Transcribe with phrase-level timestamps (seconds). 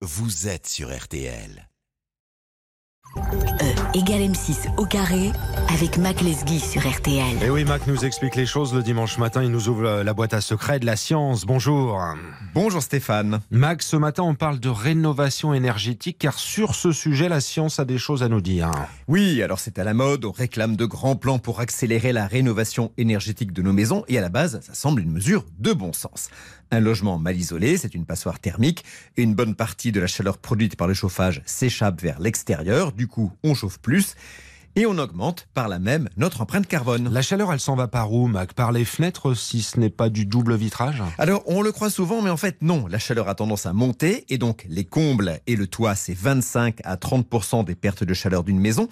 [0.00, 1.68] vous êtes sur RTL.
[3.30, 5.32] E égale M6 au carré
[5.68, 7.42] avec Mac Lesguy sur RTL.
[7.42, 9.42] Et oui, Mac nous explique les choses le dimanche matin.
[9.42, 11.44] Il nous ouvre euh, la boîte à secrets de la science.
[11.44, 12.00] Bonjour.
[12.54, 13.40] Bonjour Stéphane.
[13.50, 17.84] Mac, ce matin, on parle de rénovation énergétique car sur ce sujet, la science a
[17.84, 18.70] des choses à nous dire.
[19.08, 20.24] Oui, alors c'est à la mode.
[20.24, 24.04] On réclame de grands plans pour accélérer la rénovation énergétique de nos maisons.
[24.08, 26.30] Et à la base, ça semble une mesure de bon sens.
[26.70, 28.84] Un logement mal isolé, c'est une passoire thermique.
[29.16, 32.92] Et une bonne partie de la chaleur produite par le chauffage s'échappe vers l'extérieur.
[32.92, 34.14] Du coup, on chauffe plus
[34.78, 37.12] et on augmente par là même notre empreinte carbone.
[37.12, 38.52] La chaleur, elle s'en va par où, Mac?
[38.52, 41.02] Par les fenêtres, si ce n'est pas du double vitrage?
[41.18, 42.86] Alors, on le croit souvent, mais en fait, non.
[42.86, 46.76] La chaleur a tendance à monter, et donc les combles et le toit, c'est 25
[46.84, 48.88] à 30% des pertes de chaleur d'une maison.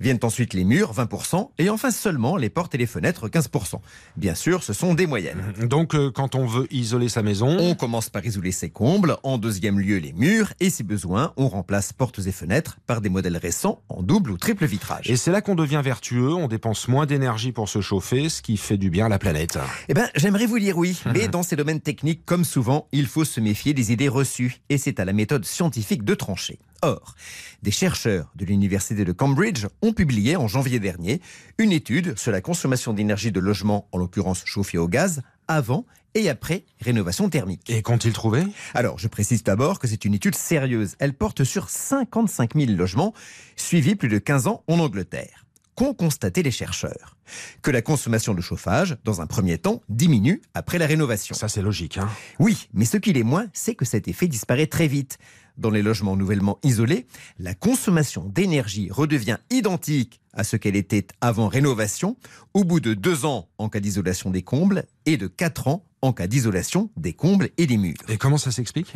[0.00, 3.80] Viennent ensuite les murs, 20% et enfin seulement les portes et les fenêtres, 15%
[4.16, 5.42] Bien sûr, ce sont des moyennes.
[5.62, 7.58] Donc, euh, quand on veut isoler sa maison...
[7.58, 11.48] On commence par isoler ses combles, en deuxième lieu les murs, et si besoin, on
[11.48, 15.10] remplace portes et fenêtres par des modèles récents en double ou triple vitrage.
[15.10, 18.56] Et c'est là qu'on devient vertueux, on dépense moins d'énergie pour se chauffer, ce qui
[18.56, 19.58] fait du bien à la planète.
[19.88, 23.24] Eh bien, j'aimerais vous dire oui, mais dans ces domaines techniques, comme souvent, il faut
[23.24, 26.60] se méfier des idées reçues, et c'est à la méthode scientifique de trancher.
[26.82, 27.16] Or,
[27.64, 31.20] des chercheurs de l'université de Cambridge ont publié en janvier dernier
[31.58, 36.30] une étude sur la consommation d'énergie de logement, en l'occurrence chauffé au gaz, avant et
[36.30, 37.68] après rénovation thermique.
[37.68, 38.44] Et qu'ont-ils trouvé?
[38.74, 40.96] Alors, je précise d'abord que c'est une étude sérieuse.
[40.98, 43.12] Elle porte sur 55 000 logements,
[43.56, 47.16] suivis plus de 15 ans en Angleterre qu'ont constaté les chercheurs
[47.62, 51.36] Que la consommation de chauffage, dans un premier temps, diminue après la rénovation.
[51.36, 51.98] Ça, c'est logique.
[51.98, 55.18] Hein oui, mais ce qui est moins, c'est que cet effet disparaît très vite.
[55.58, 57.06] Dans les logements nouvellement isolés,
[57.38, 62.16] la consommation d'énergie redevient identique à ce qu'elle était avant rénovation
[62.52, 66.12] au bout de deux ans en cas d'isolation des combles et de quatre ans en
[66.12, 67.96] cas d'isolation des combles et des murs.
[68.08, 68.92] Et comment ça s'explique?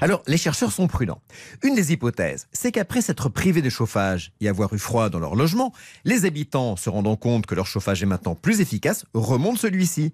[0.00, 1.22] Alors, les chercheurs sont prudents.
[1.62, 5.36] Une des hypothèses, c'est qu'après s'être privés de chauffage et avoir eu froid dans leur
[5.36, 5.72] logement,
[6.04, 10.12] les habitants, se rendant compte que leur chauffage est maintenant plus efficace, remontent celui-ci.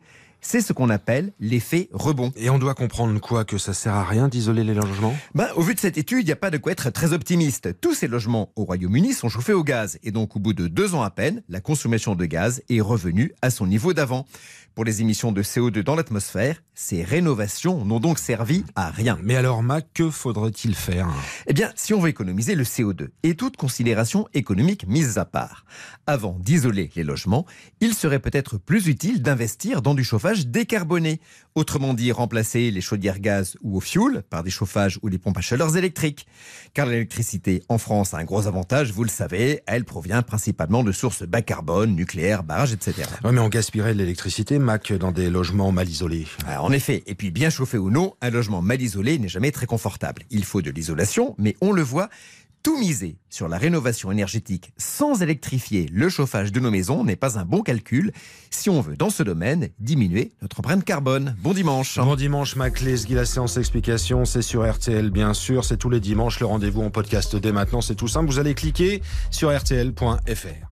[0.49, 2.33] C'est ce qu'on appelle l'effet rebond.
[2.37, 5.12] Et on doit comprendre quoi Que ça sert à rien d'isoler les logements?
[5.34, 7.81] Ben, Au vu de cette étude, il n'y a pas de quoi être très optimiste.
[7.81, 9.99] Tous ces logements au Royaume-Uni sont chauffés au gaz.
[10.05, 13.33] Et donc, au bout de deux ans à peine, la consommation de gaz est revenue
[13.43, 14.25] à son niveau d'avant.
[14.77, 19.19] Pour les émissions de CO2 dans l'atmosphère, ces rénovations n'ont donc servi à rien.
[19.23, 21.09] Mais alors, Mac, que faudrait-il faire?
[21.47, 25.65] Eh bien, si on veut économiser le CO2, et toute considération économique mise à part,
[26.06, 27.47] avant d'isoler les logements,
[27.81, 31.21] il serait peut-être plus utile d'investir dans du chauffage décarboné.
[31.55, 35.39] Autrement dit, remplacer les chaudières gaz ou au fioul par des chauffages ou des pompes
[35.39, 36.27] à chaleur électriques.
[36.75, 40.93] Car l'électricité en France a un gros avantage, vous le savez, elle provient principalement de
[40.93, 43.09] sources bas carbone, nucléaire, barrages, etc.
[43.25, 46.27] Oui, mais on gaspillerait de l'électricité, Mac, dans des logements mal isolés.
[46.61, 49.67] En effet, et puis bien chauffé ou non, un logement mal isolé n'est jamais très
[49.67, 50.25] confortable.
[50.31, 52.11] Il faut de l'isolation, mais on le voit,
[52.66, 57.38] tout miser sur la rénovation énergétique sans électrifier le chauffage de nos maisons n'est pas
[57.38, 58.10] un bon calcul
[58.50, 61.37] si on veut, dans ce domaine, diminuer notre empreinte carbone.
[61.41, 61.97] Bon dimanche.
[61.97, 65.65] Bon dimanche, Maclès, la séance explication, c'est sur RTL, bien sûr.
[65.65, 66.41] C'est tous les dimanches.
[66.41, 68.26] Le rendez-vous en podcast dès maintenant, c'est tout simple.
[68.26, 69.00] Vous allez cliquer
[69.31, 70.75] sur rtl.fr.